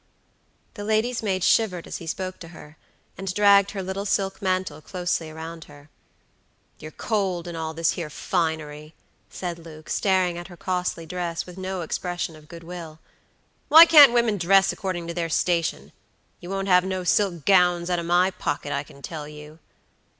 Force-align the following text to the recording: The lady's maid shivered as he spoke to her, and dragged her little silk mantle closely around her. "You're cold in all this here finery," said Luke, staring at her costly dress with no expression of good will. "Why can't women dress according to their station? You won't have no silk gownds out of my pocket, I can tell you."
The 0.73 0.83
lady's 0.83 1.21
maid 1.21 1.43
shivered 1.43 1.85
as 1.85 1.97
he 1.97 2.07
spoke 2.07 2.39
to 2.39 2.47
her, 2.47 2.75
and 3.19 3.31
dragged 3.31 3.69
her 3.69 3.83
little 3.83 4.07
silk 4.07 4.41
mantle 4.41 4.81
closely 4.81 5.29
around 5.29 5.65
her. 5.65 5.91
"You're 6.79 6.89
cold 6.89 7.47
in 7.47 7.55
all 7.55 7.75
this 7.75 7.91
here 7.91 8.09
finery," 8.09 8.95
said 9.29 9.59
Luke, 9.59 9.89
staring 9.91 10.39
at 10.39 10.47
her 10.47 10.57
costly 10.57 11.05
dress 11.05 11.45
with 11.45 11.55
no 11.55 11.81
expression 11.81 12.35
of 12.35 12.47
good 12.47 12.63
will. 12.63 12.97
"Why 13.69 13.85
can't 13.85 14.11
women 14.11 14.39
dress 14.39 14.73
according 14.73 15.05
to 15.05 15.13
their 15.13 15.29
station? 15.29 15.91
You 16.39 16.49
won't 16.49 16.67
have 16.67 16.83
no 16.83 17.03
silk 17.03 17.45
gownds 17.45 17.91
out 17.91 17.99
of 17.99 18.05
my 18.07 18.31
pocket, 18.31 18.71
I 18.71 18.81
can 18.81 19.03
tell 19.03 19.27
you." 19.27 19.59